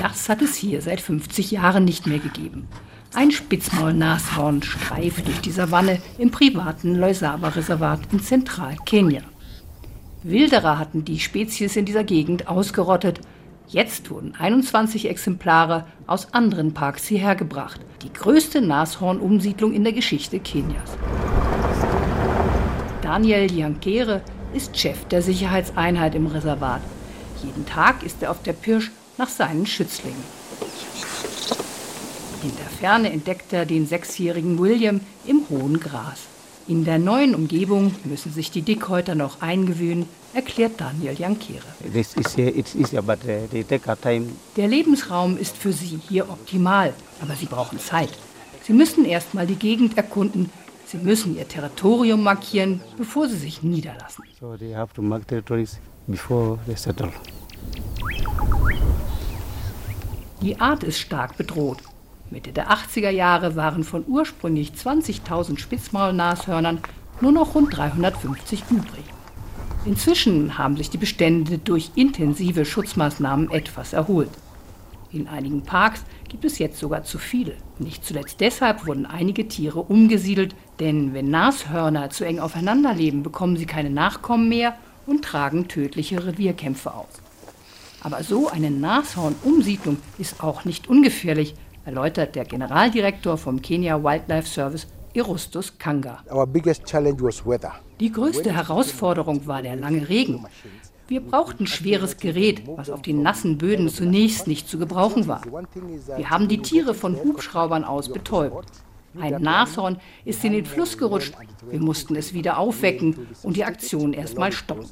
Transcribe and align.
Das 0.00 0.28
hat 0.28 0.42
es 0.42 0.56
hier 0.56 0.82
seit 0.82 1.00
50 1.00 1.50
Jahren 1.50 1.84
nicht 1.84 2.06
mehr 2.06 2.18
gegeben. 2.18 2.68
Ein 3.14 3.32
Spitzmaulnashorn 3.32 4.62
streift 4.62 5.26
durch 5.26 5.40
die 5.40 5.50
Savanne 5.50 6.00
im 6.18 6.30
privaten 6.30 6.94
Loisaba-Reservat 6.94 8.00
in 8.12 8.20
Zentralkenia. 8.20 9.22
Wilderer 10.22 10.78
hatten 10.78 11.04
die 11.04 11.18
Spezies 11.18 11.76
in 11.76 11.86
dieser 11.86 12.04
Gegend 12.04 12.46
ausgerottet. 12.46 13.20
Jetzt 13.66 14.10
wurden 14.10 14.34
21 14.38 15.08
Exemplare 15.08 15.86
aus 16.06 16.34
anderen 16.34 16.72
Parks 16.72 17.06
hierher 17.06 17.34
gebracht. 17.34 17.80
Die 18.02 18.12
größte 18.12 18.60
Nashornumsiedlung 18.60 19.72
in 19.72 19.84
der 19.84 19.92
Geschichte 19.92 20.38
Kenias. 20.38 20.96
Daniel 23.02 23.50
Jankere 23.50 24.22
ist 24.52 24.78
Chef 24.78 25.04
der 25.06 25.22
Sicherheitseinheit 25.22 26.14
im 26.14 26.26
Reservat. 26.26 26.82
Jeden 27.42 27.66
Tag 27.66 28.02
ist 28.02 28.22
er 28.22 28.30
auf 28.30 28.42
der 28.42 28.52
Pirsch 28.52 28.90
nach 29.18 29.28
seinen 29.28 29.66
Schützlingen. 29.66 30.22
In 32.42 32.52
der 32.56 32.66
Ferne 32.66 33.12
entdeckt 33.12 33.52
er 33.52 33.66
den 33.66 33.86
sechsjährigen 33.86 34.58
William 34.58 35.00
im 35.26 35.42
hohen 35.50 35.78
Gras. 35.78 36.20
In 36.66 36.84
der 36.84 36.98
neuen 36.98 37.34
Umgebung 37.34 37.94
müssen 38.04 38.32
sich 38.32 38.50
die 38.50 38.62
Dickhäuter 38.62 39.14
noch 39.14 39.42
eingewöhnen, 39.42 40.08
erklärt 40.32 40.80
Daniel 40.80 41.14
Jankere. 41.18 41.66
Der 44.56 44.68
Lebensraum 44.68 45.36
ist 45.36 45.56
für 45.56 45.72
sie 45.72 45.98
hier 46.08 46.30
optimal, 46.30 46.94
aber 47.20 47.34
sie 47.34 47.46
brauchen 47.46 47.78
Zeit. 47.78 48.10
Sie 48.62 48.72
müssen 48.72 49.04
erst 49.04 49.34
mal 49.34 49.46
die 49.46 49.56
Gegend 49.56 49.96
erkunden, 49.96 50.50
sie 50.86 50.98
müssen 50.98 51.36
ihr 51.36 51.48
Territorium 51.48 52.22
markieren, 52.22 52.80
bevor 52.96 53.28
sie 53.28 53.36
sich 53.36 53.62
niederlassen. 53.62 54.24
So 54.38 54.56
they 54.56 54.72
have 54.72 54.94
to 54.94 55.02
mark 55.02 55.26
territories 55.26 55.78
before 56.06 56.58
they 56.66 56.76
settle. 56.76 57.10
Die 60.42 60.58
Art 60.58 60.84
ist 60.84 60.98
stark 60.98 61.36
bedroht. 61.36 61.82
Mitte 62.30 62.52
der 62.52 62.70
80er 62.70 63.10
Jahre 63.10 63.56
waren 63.56 63.84
von 63.84 64.04
ursprünglich 64.08 64.72
20.000 64.72 65.58
Spitzmaulnashörnern 65.58 66.80
nur 67.20 67.32
noch 67.32 67.54
rund 67.54 67.76
350 67.76 68.64
übrig. 68.70 69.04
Inzwischen 69.84 70.56
haben 70.56 70.78
sich 70.78 70.88
die 70.88 70.96
Bestände 70.96 71.58
durch 71.58 71.90
intensive 71.94 72.64
Schutzmaßnahmen 72.64 73.50
etwas 73.50 73.92
erholt. 73.92 74.30
In 75.12 75.28
einigen 75.28 75.60
Parks 75.60 76.04
gibt 76.30 76.46
es 76.46 76.58
jetzt 76.58 76.78
sogar 76.78 77.04
zu 77.04 77.18
viele. 77.18 77.54
Nicht 77.78 78.06
zuletzt 78.06 78.40
deshalb 78.40 78.86
wurden 78.86 79.04
einige 79.04 79.46
Tiere 79.46 79.80
umgesiedelt, 79.80 80.54
denn 80.78 81.12
wenn 81.12 81.28
Nashörner 81.28 82.08
zu 82.08 82.24
eng 82.24 82.38
aufeinander 82.38 82.94
leben, 82.94 83.22
bekommen 83.22 83.58
sie 83.58 83.66
keine 83.66 83.90
Nachkommen 83.90 84.48
mehr 84.48 84.74
und 85.06 85.22
tragen 85.22 85.68
tödliche 85.68 86.24
Revierkämpfe 86.24 86.94
aus. 86.94 87.20
Aber 88.02 88.22
so 88.22 88.48
eine 88.48 88.70
Nashornumsiedlung 88.70 89.98
ist 90.18 90.42
auch 90.42 90.64
nicht 90.64 90.88
ungefährlich, 90.88 91.54
erläutert 91.84 92.34
der 92.34 92.44
Generaldirektor 92.44 93.36
vom 93.36 93.60
Kenya 93.60 94.02
Wildlife 94.02 94.48
Service 94.48 94.86
Erustus 95.12 95.76
Kanga. 95.78 96.22
Die 97.98 98.12
größte 98.12 98.52
Herausforderung 98.54 99.46
war 99.46 99.60
der 99.62 99.76
lange 99.76 100.08
Regen. 100.08 100.46
Wir 101.08 101.20
brauchten 101.20 101.66
schweres 101.66 102.16
Gerät, 102.16 102.62
was 102.76 102.88
auf 102.88 103.02
den 103.02 103.22
nassen 103.22 103.58
Böden 103.58 103.88
zunächst 103.88 104.46
nicht 104.46 104.68
zu 104.68 104.78
gebrauchen 104.78 105.26
war. 105.26 105.42
Wir 105.44 106.30
haben 106.30 106.46
die 106.46 106.62
Tiere 106.62 106.94
von 106.94 107.16
Hubschraubern 107.16 107.84
aus 107.84 108.08
betäubt. 108.08 108.68
Ein 109.20 109.42
Nashorn 109.42 109.98
ist 110.24 110.44
in 110.44 110.52
den 110.52 110.64
Fluss 110.64 110.96
gerutscht. 110.96 111.34
Wir 111.68 111.80
mussten 111.80 112.14
es 112.14 112.32
wieder 112.32 112.58
aufwecken 112.58 113.26
und 113.42 113.56
die 113.56 113.64
Aktion 113.64 114.12
erstmal 114.12 114.52
stoppen. 114.52 114.86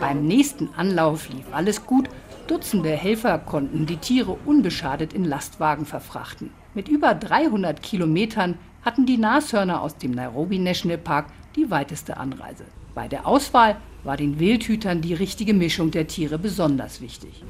Beim 0.00 0.26
nächsten 0.26 0.70
Anlauf 0.76 1.28
lief 1.28 1.44
alles 1.52 1.84
gut. 1.84 2.08
Dutzende 2.46 2.90
Helfer 2.90 3.38
konnten 3.38 3.86
die 3.86 3.96
Tiere 3.96 4.36
unbeschadet 4.44 5.12
in 5.12 5.24
Lastwagen 5.24 5.86
verfrachten. 5.86 6.50
Mit 6.74 6.88
über 6.88 7.14
300 7.14 7.82
Kilometern 7.82 8.58
hatten 8.84 9.06
die 9.06 9.16
Nashörner 9.16 9.80
aus 9.80 9.96
dem 9.96 10.10
Nairobi 10.10 10.58
National 10.58 10.98
Park 10.98 11.26
die 11.56 11.70
weiteste 11.70 12.16
Anreise. 12.16 12.64
Bei 12.94 13.08
der 13.08 13.26
Auswahl 13.26 13.76
war 14.04 14.16
den 14.16 14.38
Wildhütern 14.38 15.00
die 15.00 15.14
richtige 15.14 15.54
Mischung 15.54 15.90
der 15.90 16.06
Tiere 16.06 16.38
besonders 16.38 17.00
wichtig. 17.00 17.42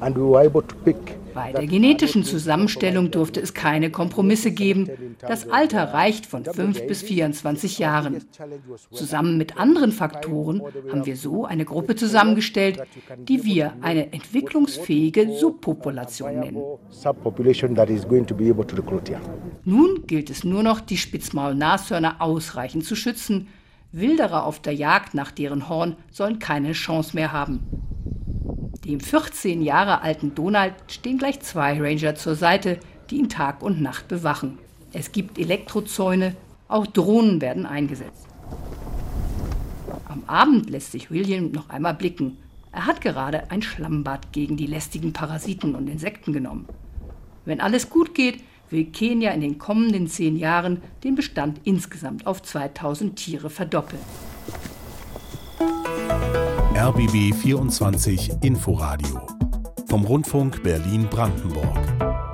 Bei 1.35 1.53
der 1.53 1.67
genetischen 1.67 2.25
Zusammenstellung 2.25 3.11
durfte 3.11 3.41
es 3.41 3.55
keine 3.55 3.91
Kompromisse 3.91 4.53
geben. 4.53 4.89
Das 5.21 5.51
Alter 5.51 5.93
reicht 5.93 6.27
von 6.27 6.45
5 6.45 6.87
bis 6.87 7.03
24 7.03 7.79
Jahren. 7.79 8.25
Zusammen 8.93 9.37
mit 9.37 9.59
anderen 9.59 9.91
Faktoren 9.91 10.63
haben 10.91 11.07
wir 11.07 11.17
so 11.17 11.45
eine 11.45 11.65
Gruppe 11.65 11.97
zusammengestellt, 11.97 12.81
die 13.19 13.45
wir 13.45 13.73
eine 13.81 14.13
entwicklungsfähige 14.13 15.37
Subpopulation 15.37 16.39
nennen. 16.39 16.63
Nun 19.65 20.07
gilt 20.07 20.31
es 20.31 20.45
nur 20.45 20.63
noch, 20.63 20.81
die 20.81 20.97
Spitzmaulnashörner 20.97 22.17
ausreichend 22.21 22.85
zu 22.85 22.95
schützen, 22.95 23.49
Wilderer 23.97 24.45
auf 24.45 24.61
der 24.61 24.75
Jagd 24.75 25.15
nach 25.15 25.31
deren 25.31 25.69
Horn 25.69 25.95
sollen 26.11 26.41
keine 26.41 26.73
Chance 26.73 27.15
mehr 27.15 27.31
haben. 27.31 27.61
Dem 28.85 28.99
14 28.99 29.63
Jahre 29.63 30.03
alten 30.03 30.35
Donald 30.35 30.75
stehen 30.89 31.17
gleich 31.17 31.39
zwei 31.41 31.81
Ranger 31.81 32.17
zur 32.17 32.35
Seite, 32.35 32.81
die 33.09 33.19
ihn 33.19 33.29
Tag 33.29 33.63
und 33.63 33.81
Nacht 33.81 34.09
bewachen. 34.09 34.59
Es 34.93 35.13
gibt 35.13 35.39
Elektrozäune, 35.39 36.35
auch 36.67 36.89
Drohnen 36.89 37.41
werden 37.41 37.67
eingesetzt. 37.67 38.27
Am 40.09 40.25
Abend 40.27 40.71
lässt 40.71 40.91
sich 40.91 41.13
William 41.13 41.53
noch 41.53 41.71
einmal 41.71 41.95
blicken. 41.95 42.37
Er 42.73 42.87
hat 42.87 43.01
gerade 43.01 43.51
ein 43.53 43.63
Schlammbad 43.63 44.33
gegen 44.33 44.57
die 44.57 44.67
lästigen 44.67 45.13
Parasiten 45.13 45.77
und 45.77 45.89
Insekten 45.89 46.33
genommen. 46.33 46.67
Wenn 47.45 47.61
alles 47.61 47.91
gut 47.91 48.13
geht, 48.13 48.43
will 48.75 48.87
Kenia 48.87 49.31
in 49.31 49.41
den 49.41 49.59
kommenden 49.59 50.09
zehn 50.09 50.37
Jahren 50.37 50.83
den 51.05 51.15
Bestand 51.15 51.61
insgesamt 51.65 52.27
auf 52.27 52.43
2000 52.43 53.17
Tiere 53.17 53.49
verdoppeln. 53.49 54.03
RBB 56.77 57.35
24 57.35 58.33
Inforadio 58.43 59.21
vom 59.89 60.05
Rundfunk 60.05 60.63
Berlin-Brandenburg. 60.63 62.34